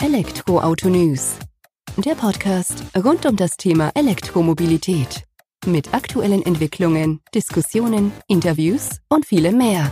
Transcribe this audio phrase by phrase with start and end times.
[0.00, 1.40] Elektroauto News.
[1.96, 5.24] Der Podcast rund um das Thema Elektromobilität.
[5.66, 9.90] Mit aktuellen Entwicklungen, Diskussionen, Interviews und vielem mehr.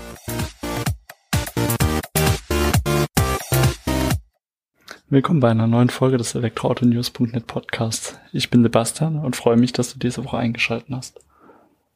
[5.09, 8.17] Willkommen bei einer neuen Folge des Elektroautonews.net Podcasts.
[8.33, 11.19] Ich bin Sebastian und freue mich, dass du diese Woche eingeschaltet hast.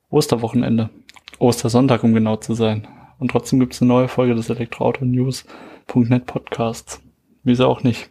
[0.09, 0.91] Osterwochenende.
[1.39, 2.89] Ostersonntag, um genau zu sein.
[3.21, 7.01] Und trotzdem gibt es eine neue Folge des Elektroautonews.net Podcasts.
[7.43, 8.11] Wieso auch nicht.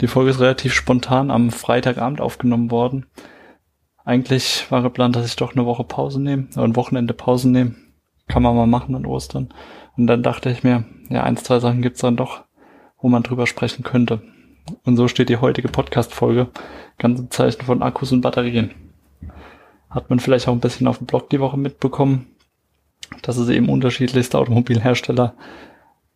[0.00, 3.06] Die Folge ist relativ spontan am Freitagabend aufgenommen worden.
[4.04, 7.74] Eigentlich war geplant, dass ich doch eine Woche Pause nehme, ein Wochenende Pause nehme.
[8.28, 9.52] Kann man mal machen an Ostern.
[9.96, 12.42] Und dann dachte ich mir, ja, eins, zwei Sachen gibt's dann doch,
[12.98, 14.22] wo man drüber sprechen könnte.
[14.84, 16.48] Und so steht die heutige Podcast-Folge
[16.98, 18.70] ganz im Zeichen von Akkus und Batterien.
[19.90, 22.34] Hat man vielleicht auch ein bisschen auf dem Blog die Woche mitbekommen
[23.22, 25.34] dass es eben unterschiedlichste Automobilhersteller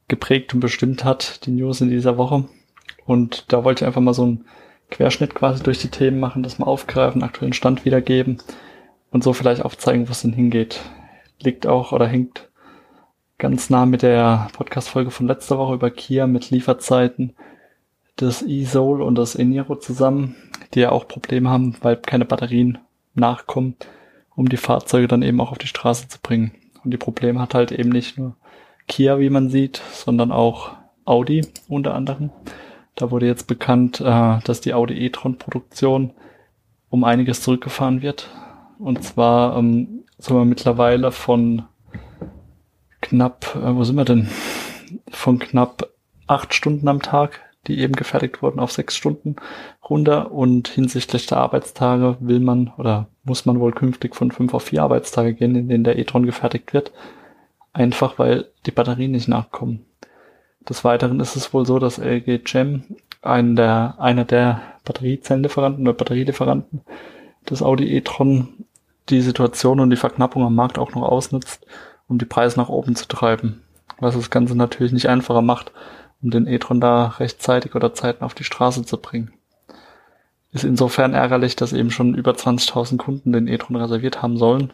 [0.08, 2.44] geprägt und bestimmt hat, die News in dieser Woche.
[3.06, 4.44] Und da wollte ich einfach mal so einen
[4.90, 8.38] Querschnitt quasi durch die Themen machen, das mal aufgreifen, aktuellen Stand wiedergeben
[9.10, 10.80] und so vielleicht aufzeigen, was denn hingeht.
[11.40, 12.48] Liegt auch oder hängt
[13.38, 17.34] ganz nah mit der Podcast-Folge von letzter Woche über Kia mit Lieferzeiten
[18.20, 20.34] des e-Soul und das Eniro zusammen,
[20.74, 22.78] die ja auch Probleme haben, weil keine Batterien
[23.14, 23.76] nachkommen,
[24.34, 26.52] um die Fahrzeuge dann eben auch auf die Straße zu bringen.
[26.82, 28.34] Und die Probleme hat halt eben nicht nur
[28.88, 30.72] Kia, wie man sieht, sondern auch
[31.04, 32.30] Audi unter anderem.
[32.94, 36.12] Da wurde jetzt bekannt, äh, dass die Audi e-tron-Produktion
[36.90, 38.28] um einiges zurückgefahren wird.
[38.78, 41.62] Und zwar ähm, sind wir mittlerweile von
[43.00, 44.28] knapp, äh, wo sind wir denn?
[45.10, 45.90] Von knapp
[46.26, 49.36] acht Stunden am Tag, die eben gefertigt wurden, auf sechs Stunden
[49.88, 50.32] runter.
[50.32, 54.82] Und hinsichtlich der Arbeitstage will man oder muss man wohl künftig von fünf auf vier
[54.82, 56.92] Arbeitstage gehen, in denen der e-tron gefertigt wird.
[57.72, 59.84] Einfach weil die Batterien nicht nachkommen.
[60.68, 62.84] Des Weiteren ist es wohl so, dass LG Chem,
[63.22, 66.82] einer der, einer der Batteriezellenlieferanten oder Batterielieferanten
[67.48, 68.64] des Audi e-tron,
[69.08, 71.66] die Situation und die Verknappung am Markt auch noch ausnutzt,
[72.08, 73.62] um die Preise nach oben zu treiben.
[73.98, 75.72] Was das Ganze natürlich nicht einfacher macht,
[76.22, 79.32] um den e-tron da rechtzeitig oder zeitnah auf die Straße zu bringen.
[80.52, 84.72] Ist insofern ärgerlich, dass eben schon über 20.000 Kunden den e-tron reserviert haben sollen.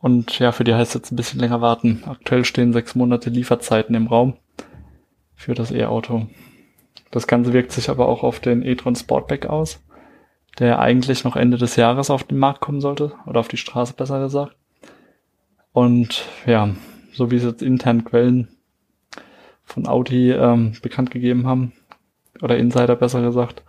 [0.00, 2.02] Und ja, für die heißt jetzt ein bisschen länger warten.
[2.06, 4.34] Aktuell stehen sechs Monate Lieferzeiten im Raum
[5.34, 6.26] für das E-Auto.
[7.10, 9.82] Das Ganze wirkt sich aber auch auf den e-tron Sportback aus,
[10.58, 13.94] der eigentlich noch Ende des Jahres auf den Markt kommen sollte, oder auf die Straße
[13.94, 14.56] besser gesagt.
[15.72, 16.70] Und ja,
[17.12, 18.48] so wie es jetzt intern Quellen
[19.64, 21.72] von Audi ähm, bekannt gegeben haben,
[22.40, 23.62] oder Insider besser gesagt,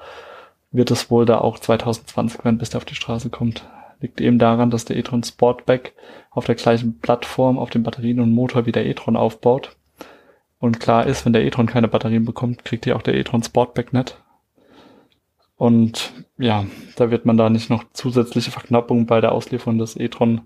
[0.72, 3.68] wird es wohl da auch 2020 werden, bis der auf die Straße kommt.
[4.02, 5.94] Liegt eben daran, dass der e-tron Sportback
[6.32, 9.78] auf der gleichen Plattform auf den Batterien und Motor wie der e-tron aufbaut.
[10.60, 13.94] Und klar ist, wenn der e-tron keine Batterien bekommt, kriegt ihr auch der e-tron Sportback
[13.94, 14.18] nicht.
[15.56, 20.42] Und ja, da wird man da nicht noch zusätzliche Verknappungen bei der Auslieferung des e-tron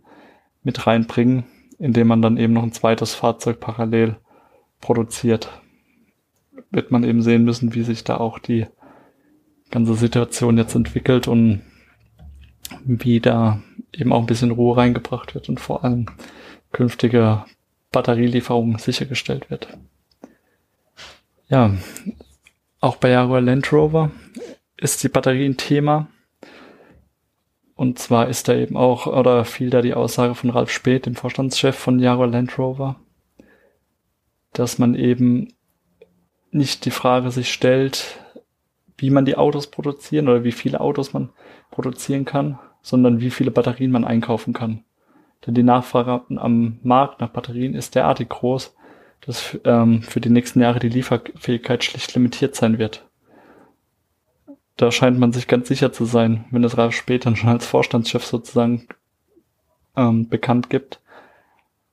[0.64, 1.46] mit reinbringen,
[1.80, 4.18] indem man dann eben noch ein zweites Fahrzeug parallel
[4.82, 5.62] produziert.
[6.72, 8.68] Wird man eben sehen müssen, wie sich da auch die
[9.72, 11.62] ganze Situation jetzt entwickelt und
[12.84, 13.62] wie da
[13.94, 16.08] eben auch ein bisschen Ruhe reingebracht wird und vor allem
[16.72, 17.46] künftige
[17.92, 19.68] Batterielieferungen sichergestellt wird.
[21.48, 21.74] Ja,
[22.80, 24.12] auch bei Jaguar Land Rover
[24.78, 26.08] ist die Batterie ein Thema.
[27.76, 31.16] Und zwar ist da eben auch, oder fiel da die Aussage von Ralf Speth, dem
[31.16, 33.00] Vorstandschef von Jaguar Land Rover,
[34.54, 35.54] dass man eben
[36.52, 38.20] nicht die Frage sich stellt,
[38.98, 41.30] wie man die Autos produzieren oder wie viele Autos man
[41.72, 44.84] produzieren kann, sondern wie viele Batterien man einkaufen kann.
[45.46, 48.76] Denn die Nachfrage am Markt nach Batterien ist derartig groß,
[49.22, 53.06] dass ähm, für die nächsten Jahre die Lieferfähigkeit schlicht limitiert sein wird.
[54.78, 58.26] Da scheint man sich ganz sicher zu sein, wenn es Ralf später schon als Vorstandschef
[58.26, 58.88] sozusagen
[59.96, 61.00] ähm, bekannt gibt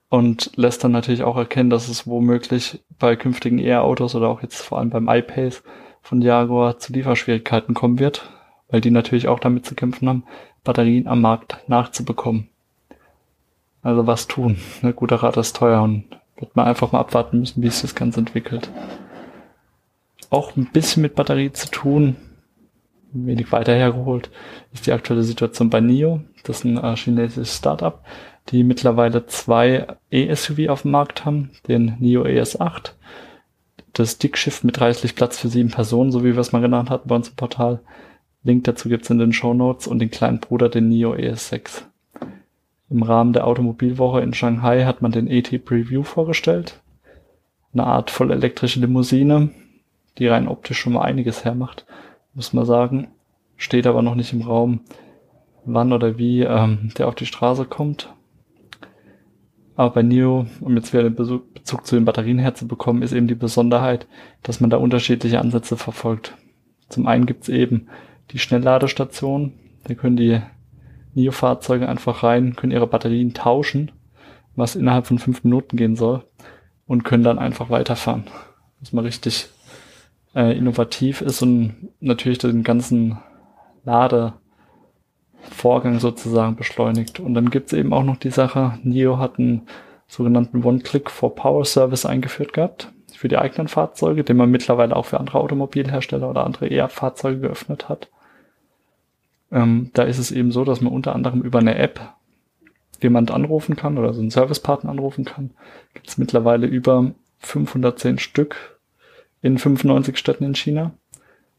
[0.08, 4.60] und lässt dann natürlich auch erkennen, dass es womöglich bei künftigen E-Autos oder auch jetzt
[4.60, 5.62] vor allem beim iPace
[6.02, 8.30] von Jaguar zu Lieferschwierigkeiten kommen wird,
[8.68, 10.24] weil die natürlich auch damit zu kämpfen haben,
[10.64, 12.48] Batterien am Markt nachzubekommen.
[13.82, 14.58] Also was tun?
[14.82, 16.04] Ne, guter Rat ist teuer und
[16.36, 18.70] wird man einfach mal abwarten müssen, wie sich das Ganze entwickelt.
[20.30, 22.16] Auch ein bisschen mit Batterie zu tun,
[23.12, 24.30] wenig weiter hergeholt,
[24.72, 26.20] ist die aktuelle Situation bei NIO.
[26.44, 28.00] Das ist ein äh, chinesisches Startup,
[28.48, 32.92] die mittlerweile zwei E-SUV auf dem Markt haben, den NIO ES8
[33.92, 37.08] das Dickschiff mit reichlich Platz für sieben Personen, so wie wir es mal genannt hatten
[37.08, 37.80] bei uns im Portal.
[38.42, 41.82] Link dazu gibt's in den Show Notes und den kleinen Bruder, den NIO ES6.
[42.90, 46.80] Im Rahmen der Automobilwoche in Shanghai hat man den ET Preview vorgestellt.
[47.72, 49.50] Eine Art voll elektrische Limousine,
[50.18, 51.86] die rein optisch schon mal einiges hermacht,
[52.34, 53.08] muss man sagen.
[53.56, 54.80] Steht aber noch nicht im Raum,
[55.64, 58.12] wann oder wie ähm, der auf die Straße kommt.
[59.74, 63.34] Aber bei NIO, um jetzt wieder den Bezug zu den Batterien herzubekommen, ist eben die
[63.34, 64.06] Besonderheit,
[64.42, 66.36] dass man da unterschiedliche Ansätze verfolgt.
[66.88, 67.88] Zum einen gibt's eben
[68.30, 69.54] die Schnellladestation,
[69.84, 70.40] da können die
[71.14, 73.92] NIO-Fahrzeuge einfach rein, können ihre Batterien tauschen,
[74.56, 76.24] was innerhalb von fünf Minuten gehen soll,
[76.86, 78.24] und können dann einfach weiterfahren.
[78.80, 79.48] Was mal richtig
[80.34, 83.18] äh, innovativ ist und natürlich den ganzen
[85.42, 87.20] Ladevorgang sozusagen beschleunigt.
[87.20, 89.62] Und dann gibt's eben auch noch die Sache, NIO hat einen
[90.08, 95.06] sogenannten One-Click for Power Service eingeführt gehabt für die eigenen Fahrzeuge, den man mittlerweile auch
[95.06, 98.08] für andere Automobilhersteller oder andere ER-Fahrzeuge geöffnet hat.
[99.50, 102.00] Ähm, da ist es eben so, dass man unter anderem über eine App
[103.00, 105.50] jemand anrufen kann oder so einen Servicepartner anrufen kann.
[105.94, 108.78] Gibt es mittlerweile über 510 Stück
[109.40, 110.92] in 95 Städten in China.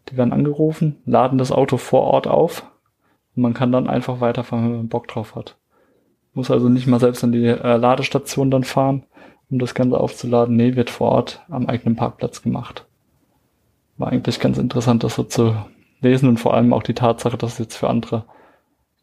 [0.10, 2.66] Die werden angerufen, laden das Auto vor Ort auf
[3.36, 5.58] und man kann dann einfach weiterfahren, wenn man Bock drauf hat.
[6.34, 9.04] Muss also nicht mal selbst an die äh, Ladestation dann fahren,
[9.50, 10.56] um das Ganze aufzuladen.
[10.56, 12.86] Nee, wird vor Ort am eigenen Parkplatz gemacht.
[13.98, 15.56] War eigentlich ganz interessant, das so zu
[16.02, 18.26] lesen und vor allem auch die Tatsache, dass es jetzt für andere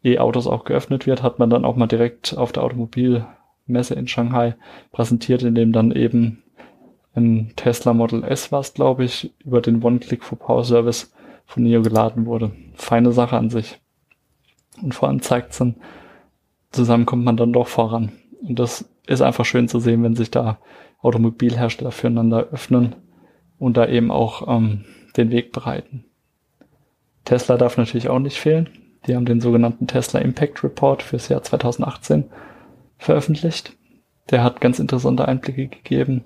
[0.03, 4.55] E-Autos auch geöffnet wird, hat man dann auch mal direkt auf der Automobilmesse in Shanghai
[4.91, 6.43] präsentiert, in dem dann eben
[7.15, 11.13] ein Tesla Model S war glaube ich, über den One-Click for Power Service
[11.45, 12.51] von NIO geladen wurde.
[12.75, 13.79] Feine Sache an sich.
[14.81, 15.75] Und vor allem zeigt es dann,
[16.71, 18.11] zusammen kommt man dann doch voran.
[18.41, 20.59] Und das ist einfach schön zu sehen, wenn sich da
[21.01, 22.95] Automobilhersteller füreinander öffnen
[23.59, 24.85] und da eben auch ähm,
[25.17, 26.05] den Weg bereiten.
[27.25, 28.69] Tesla darf natürlich auch nicht fehlen.
[29.05, 32.25] Die haben den sogenannten Tesla Impact Report fürs Jahr 2018
[32.97, 33.75] veröffentlicht.
[34.29, 36.23] Der hat ganz interessante Einblicke gegeben,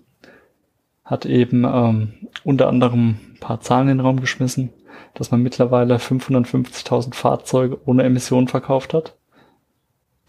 [1.04, 2.14] hat eben ähm,
[2.44, 4.72] unter anderem ein paar Zahlen in den Raum geschmissen,
[5.14, 9.16] dass man mittlerweile 550.000 Fahrzeuge ohne Emissionen verkauft hat.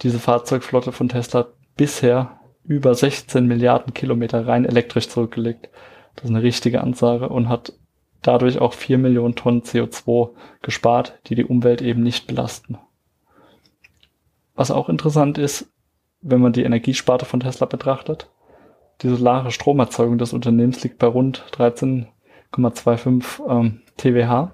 [0.02, 5.68] Diese Fahrzeugflotte von Tesla hat bisher über 16 Milliarden Kilometer rein elektrisch zurückgelegt.
[6.16, 7.72] Das ist eine richtige Ansage und hat
[8.22, 10.30] dadurch auch 4 Millionen Tonnen CO2
[10.62, 12.78] gespart, die die Umwelt eben nicht belasten.
[14.54, 15.70] Was auch interessant ist,
[16.22, 18.30] wenn man die Energiesparte von Tesla betrachtet,
[19.02, 24.48] die solare Stromerzeugung des Unternehmens liegt bei rund 13,25 ähm, TWh,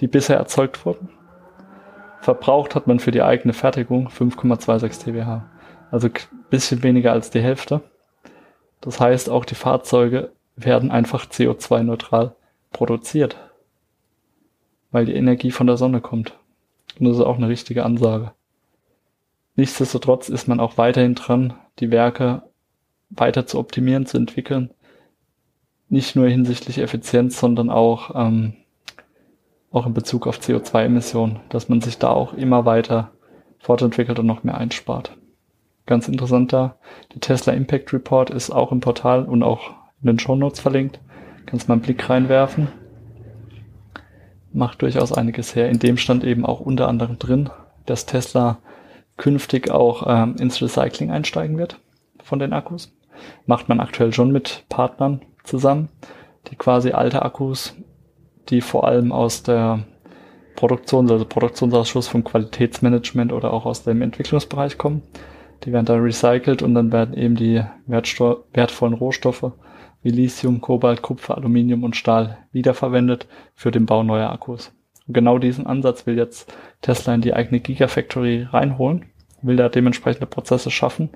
[0.00, 1.10] die bisher erzeugt wurden.
[2.20, 5.42] Verbraucht hat man für die eigene Fertigung 5,26 TWh,
[5.90, 6.08] also
[6.50, 7.80] bisschen weniger als die Hälfte.
[8.80, 12.34] Das heißt, auch die Fahrzeuge werden einfach CO2-neutral
[12.72, 13.36] produziert,
[14.90, 16.38] weil die Energie von der Sonne kommt.
[16.98, 18.32] Und das ist auch eine richtige Ansage.
[19.56, 22.42] Nichtsdestotrotz ist man auch weiterhin dran, die Werke
[23.10, 24.70] weiter zu optimieren, zu entwickeln.
[25.88, 28.54] Nicht nur hinsichtlich Effizienz, sondern auch, ähm,
[29.72, 33.10] auch in Bezug auf CO2-Emissionen, dass man sich da auch immer weiter
[33.58, 35.16] fortentwickelt und noch mehr einspart.
[35.86, 36.76] Ganz interessant da,
[37.14, 39.70] die Tesla Impact Report ist auch im Portal und auch
[40.00, 41.00] in den Show Notes verlinkt.
[41.46, 42.68] Kannst mal einen Blick reinwerfen.
[44.52, 45.70] Macht durchaus einiges her.
[45.70, 47.50] In dem stand eben auch unter anderem drin,
[47.86, 48.58] dass Tesla
[49.16, 51.78] künftig auch ähm, ins Recycling einsteigen wird
[52.22, 52.92] von den Akkus.
[53.46, 55.88] Macht man aktuell schon mit Partnern zusammen,
[56.48, 57.74] die quasi alte Akkus,
[58.48, 59.84] die vor allem aus der
[60.56, 65.02] Produktion, also Produktionsausschuss vom Qualitätsmanagement oder auch aus dem Entwicklungsbereich kommen.
[65.64, 69.52] Die werden dann recycelt und dann werden eben die wertvollen Rohstoffe
[70.02, 74.72] wie Lithium, Kobalt, Kupfer, Aluminium und Stahl wiederverwendet für den Bau neuer Akkus.
[75.06, 79.06] Und genau diesen Ansatz will jetzt Tesla in die eigene Gigafactory reinholen,
[79.42, 81.10] will da dementsprechende Prozesse schaffen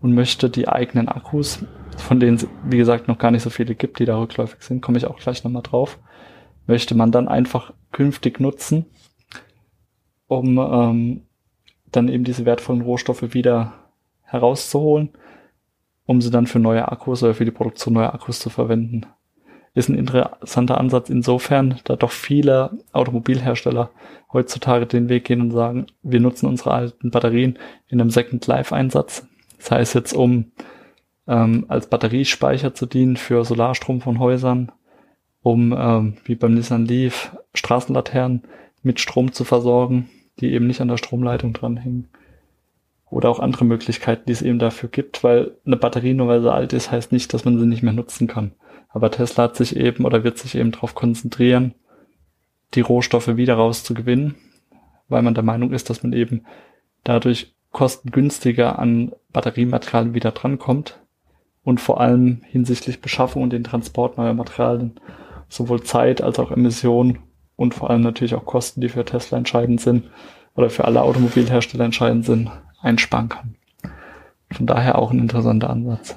[0.00, 1.64] und möchte die eigenen Akkus,
[1.96, 4.80] von denen es, wie gesagt, noch gar nicht so viele gibt, die da rückläufig sind,
[4.80, 5.98] komme ich auch gleich nochmal drauf,
[6.66, 8.86] möchte man dann einfach künftig nutzen,
[10.26, 11.22] um ähm,
[11.92, 13.72] dann eben diese wertvollen Rohstoffe wieder
[14.22, 15.10] herauszuholen
[16.06, 19.02] um sie dann für neue Akkus oder für die Produktion neuer Akkus zu verwenden.
[19.74, 23.90] Ist ein interessanter Ansatz insofern, da doch viele Automobilhersteller
[24.32, 27.58] heutzutage den Weg gehen und sagen, wir nutzen unsere alten Batterien
[27.88, 29.26] in einem Second Life Einsatz.
[29.58, 30.52] Das heißt jetzt, um
[31.26, 34.72] ähm, als Batteriespeicher zu dienen für Solarstrom von Häusern,
[35.46, 38.42] um ähm, wie beim Nissan Leaf Straßenlaternen
[38.82, 40.10] mit Strom zu versorgen,
[40.40, 42.08] die eben nicht an der Stromleitung dranhängen
[43.10, 46.52] oder auch andere Möglichkeiten, die es eben dafür gibt, weil eine Batterie nur weil sie
[46.52, 48.54] alt ist, heißt nicht, dass man sie nicht mehr nutzen kann.
[48.88, 51.74] Aber Tesla hat sich eben oder wird sich eben darauf konzentrieren,
[52.74, 54.34] die Rohstoffe wieder rauszugewinnen,
[55.08, 56.44] weil man der Meinung ist, dass man eben
[57.04, 60.98] dadurch kostengünstiger an Batteriematerialien wieder drankommt
[61.62, 64.98] und vor allem hinsichtlich Beschaffung und den Transport neuer Materialien
[65.48, 67.18] sowohl Zeit als auch Emissionen
[67.56, 70.10] und vor allem natürlich auch Kosten, die für Tesla entscheidend sind
[70.54, 72.50] oder für alle Automobilhersteller entscheidend sind,
[72.80, 73.56] einsparen kann.
[74.50, 76.16] Von daher auch ein interessanter Ansatz.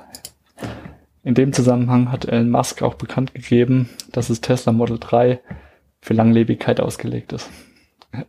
[1.23, 5.39] In dem Zusammenhang hat Elon Musk auch bekannt gegeben, dass das Tesla Model 3
[6.01, 7.49] für Langlebigkeit ausgelegt ist.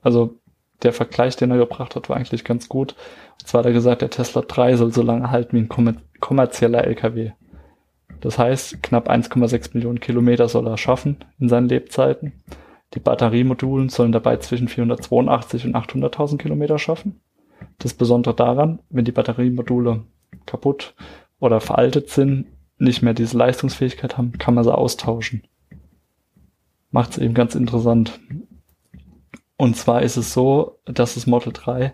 [0.03, 0.35] Also
[0.83, 2.95] der Vergleich, den er gebracht hat, war eigentlich ganz gut.
[3.41, 6.85] Und zwar hat er gesagt, der Tesla 3 soll so lange halten wie ein kommerzieller
[6.85, 7.33] LKW.
[8.21, 12.33] Das heißt, knapp 1,6 Millionen Kilometer soll er schaffen in seinen Lebzeiten.
[12.95, 17.21] Die Batteriemodulen sollen dabei zwischen 482 und 800.000 Kilometer schaffen.
[17.79, 20.03] Das Besondere daran, wenn die Batteriemodule
[20.47, 20.95] kaputt
[21.39, 22.47] oder veraltet sind,
[22.79, 25.43] nicht mehr diese Leistungsfähigkeit haben, kann man sie austauschen.
[26.91, 28.19] Macht es eben ganz interessant.
[29.57, 31.93] Und zwar ist es so, dass das Model 3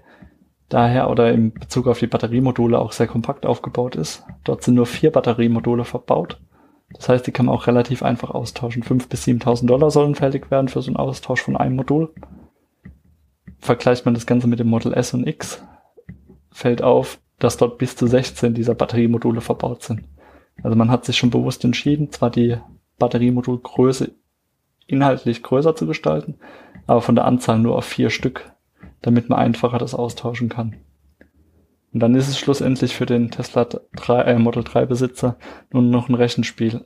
[0.69, 4.25] daher oder im Bezug auf die Batteriemodule auch sehr kompakt aufgebaut ist.
[4.45, 6.41] Dort sind nur vier Batteriemodule verbaut.
[6.93, 8.83] Das heißt, die kann man auch relativ einfach austauschen.
[8.83, 12.13] 5.000 bis 7.000 Dollar sollen fällig werden für so einen Austausch von einem Modul.
[13.59, 15.65] Vergleicht man das Ganze mit dem Model S und X,
[16.53, 20.05] fällt auf, dass dort bis zu 16 dieser Batteriemodule verbaut sind.
[20.63, 22.57] Also man hat sich schon bewusst entschieden, zwar die
[22.99, 24.13] Batteriemodulgröße
[24.87, 26.39] inhaltlich größer zu gestalten,
[26.87, 28.53] aber von der Anzahl nur auf vier Stück,
[29.03, 30.77] damit man einfacher das austauschen kann.
[31.93, 35.37] Und dann ist es schlussendlich für den Tesla 3, äh, Model 3 Besitzer
[35.73, 36.85] nur noch ein Rechenspiel.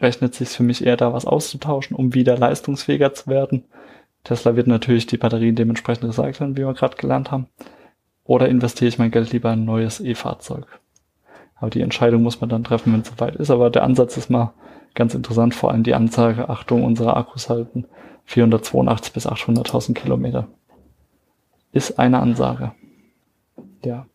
[0.00, 3.64] Rechnet sich für mich eher da was auszutauschen, um wieder leistungsfähiger zu werden.
[4.24, 7.46] Tesla wird natürlich die Batterien dementsprechend recyceln, wie wir gerade gelernt haben.
[8.24, 10.66] Oder investiere ich mein Geld lieber in ein neues E-Fahrzeug?
[11.56, 13.50] Aber die Entscheidung muss man dann treffen, wenn es soweit ist.
[13.50, 14.52] Aber der Ansatz ist mal
[14.94, 17.86] ganz interessant, vor allem die Anzeige, Achtung, unsere Akkus halten
[18.24, 20.48] 482 bis 800.000 Kilometer.
[21.78, 22.72] Ist eine Ansage.
[23.84, 24.06] Ja.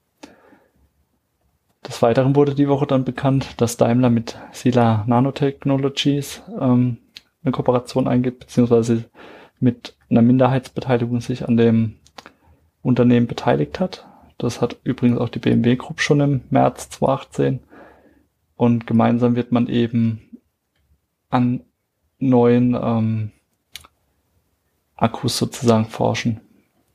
[1.88, 6.98] Des Weiteren wurde die Woche dann bekannt, dass Daimler mit Sila Nanotechnologies ähm,
[7.42, 9.06] eine Kooperation eingeht, beziehungsweise
[9.62, 11.96] mit einer Minderheitsbeteiligung sich an dem
[12.82, 14.06] Unternehmen beteiligt hat.
[14.38, 17.62] Das hat übrigens auch die BMW Group schon im März 2018.
[18.58, 20.38] Und gemeinsam wird man eben
[21.30, 21.62] an
[22.20, 23.32] neuen ähm,
[24.98, 26.42] Akkus sozusagen forschen.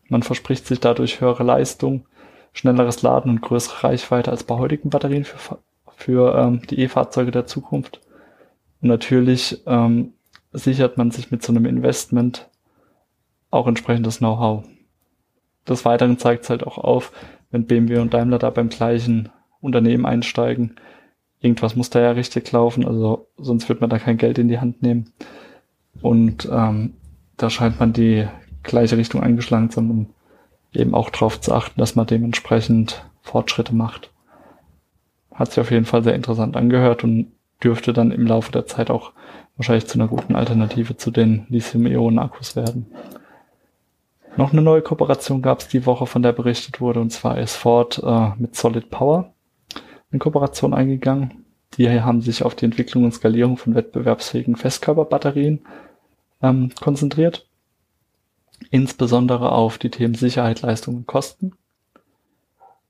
[0.09, 2.07] Man verspricht sich dadurch höhere Leistung,
[2.53, 5.59] schnelleres Laden und größere Reichweite als bei heutigen Batterien für,
[5.97, 8.01] für ähm, die E-Fahrzeuge der Zukunft.
[8.81, 10.15] Und natürlich ähm,
[10.53, 12.49] sichert man sich mit so einem Investment
[13.51, 14.65] auch entsprechendes Know-how.
[15.69, 17.13] Des Weiteren zeigt es halt auch auf,
[17.51, 20.77] wenn BMW und Daimler da beim gleichen Unternehmen einsteigen,
[21.41, 24.59] irgendwas muss da ja richtig laufen, also sonst wird man da kein Geld in die
[24.59, 25.13] Hand nehmen.
[26.01, 26.95] Und ähm,
[27.37, 28.27] da scheint man die
[28.63, 30.07] gleiche Richtung eingeschlagen um
[30.73, 34.11] eben auch darauf zu achten, dass man dementsprechend Fortschritte macht.
[35.35, 38.91] Hat sich auf jeden Fall sehr interessant angehört und dürfte dann im Laufe der Zeit
[38.91, 39.13] auch
[39.57, 42.87] wahrscheinlich zu einer guten Alternative zu den Lithium-Ionen-Akkus werden.
[44.37, 47.57] Noch eine neue Kooperation gab es die Woche, von der berichtet wurde, und zwar ist
[47.57, 49.33] Ford äh, mit Solid Power
[50.13, 51.45] eine Kooperation eingegangen.
[51.77, 55.61] Die haben sich auf die Entwicklung und Skalierung von wettbewerbsfähigen Festkörperbatterien
[56.41, 57.48] ähm, konzentriert.
[58.71, 61.53] Insbesondere auf die Themen Sicherheit, Leistung und Kosten.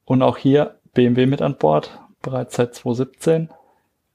[0.05, 3.51] Und auch hier BMW mit an Bord, bereits seit 2017.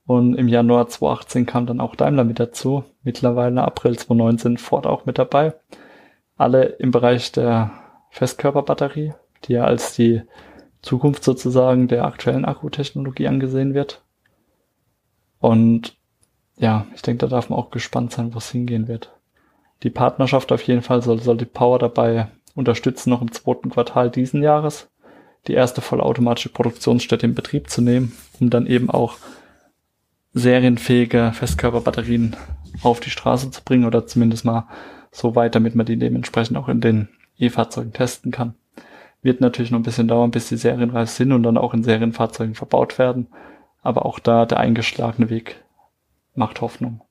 [0.05, 2.83] Und im Januar 2018 kam dann auch Daimler mit dazu.
[3.03, 5.53] Mittlerweile April 2019 Ford auch mit dabei.
[6.35, 7.71] Alle im Bereich der
[8.09, 9.13] Festkörperbatterie,
[9.45, 10.23] die ja als die
[10.81, 14.01] Zukunft sozusagen der aktuellen Akkutechnologie angesehen wird.
[15.39, 15.95] Und
[16.57, 19.11] ja, ich denke, da darf man auch gespannt sein, wo es hingehen wird.
[19.83, 24.09] Die Partnerschaft auf jeden Fall soll, soll die Power dabei unterstützen, noch im zweiten Quartal
[24.09, 24.89] diesen Jahres
[25.47, 29.17] die erste vollautomatische Produktionsstätte in Betrieb zu nehmen, um dann eben auch
[30.33, 32.35] serienfähige Festkörperbatterien
[32.81, 34.67] auf die Straße zu bringen oder zumindest mal
[35.11, 38.55] so weit, damit man die dementsprechend auch in den E-Fahrzeugen testen kann.
[39.21, 42.55] Wird natürlich noch ein bisschen dauern, bis die serienreif sind und dann auch in Serienfahrzeugen
[42.55, 43.27] verbaut werden.
[43.81, 45.63] Aber auch da der eingeschlagene Weg
[46.35, 47.01] macht Hoffnung.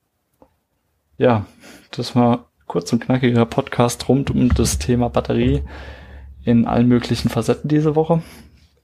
[1.17, 1.45] Ja,
[1.91, 5.63] das war kurz und knackiger Podcast rund um das Thema Batterie
[6.43, 8.21] in allen möglichen Facetten diese Woche.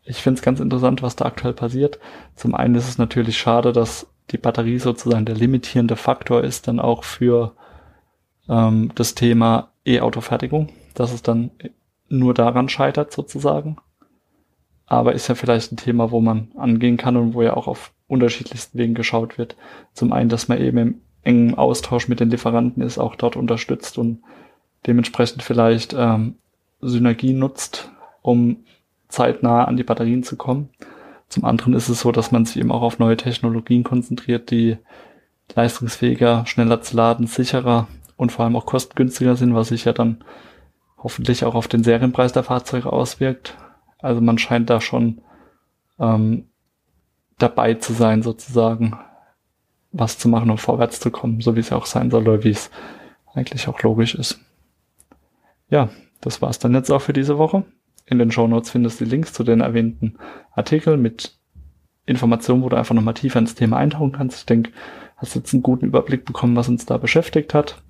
[0.03, 1.99] Ich finde es ganz interessant, was da aktuell passiert.
[2.35, 6.79] Zum einen ist es natürlich schade, dass die Batterie sozusagen der limitierende Faktor ist, dann
[6.79, 7.53] auch für
[8.47, 11.51] ähm, das Thema E-Auto-Fertigung, dass es dann
[12.07, 13.77] nur daran scheitert sozusagen.
[14.85, 17.93] Aber ist ja vielleicht ein Thema, wo man angehen kann und wo ja auch auf
[18.07, 19.55] unterschiedlichsten Wegen geschaut wird.
[19.93, 23.97] Zum einen, dass man eben im engen Austausch mit den Lieferanten ist, auch dort unterstützt
[23.97, 24.21] und
[24.87, 26.35] dementsprechend vielleicht ähm,
[26.81, 28.63] Synergien nutzt, um
[29.09, 30.69] zeitnah an die Batterien zu kommen.
[31.27, 34.77] Zum anderen ist es so, dass man sich eben auch auf neue Technologien konzentriert, die
[35.55, 40.23] leistungsfähiger, schneller zu laden, sicherer und vor allem auch kostengünstiger sind, was sich ja dann
[40.97, 43.57] hoffentlich auch auf den Serienpreis der Fahrzeuge auswirkt.
[43.99, 45.21] Also man scheint da schon
[45.99, 46.47] ähm,
[47.37, 48.97] dabei zu sein, sozusagen,
[49.91, 52.43] was zu machen, um vorwärts zu kommen, so wie es ja auch sein soll, oder
[52.43, 52.69] wie es
[53.33, 54.39] eigentlich auch logisch ist.
[55.69, 55.89] Ja,
[56.21, 57.63] das war's dann jetzt auch für diese Woche.
[58.05, 60.17] In den Show Notes findest du die Links zu den erwähnten
[60.51, 61.37] Artikeln mit
[62.05, 64.39] Informationen, wo du einfach nochmal tiefer ins Thema eintauchen kannst.
[64.39, 64.71] Ich denke,
[65.17, 67.83] hast jetzt einen guten Überblick bekommen, was uns da beschäftigt hat.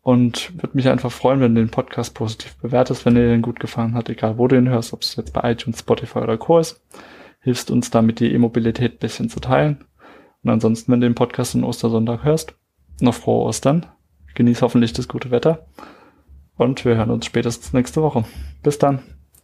[0.00, 3.58] Und würde mich einfach freuen, wenn du den Podcast positiv bewertest, wenn dir den gut
[3.58, 6.60] gefallen hat, egal wo du ihn hörst, ob es jetzt bei iTunes, Spotify oder Co.
[6.60, 6.80] ist.
[7.40, 9.84] Hilfst uns damit, die E-Mobilität ein bisschen zu teilen.
[10.46, 12.54] Und ansonsten, wenn du den Podcast am Ostersonntag hörst,
[13.00, 13.84] noch frohe Ostern.
[14.36, 15.66] Genieß hoffentlich das gute Wetter.
[16.56, 18.24] Und wir hören uns spätestens nächste Woche.
[18.62, 19.00] Bis dann.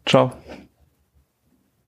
[0.07, 0.31] Ciao.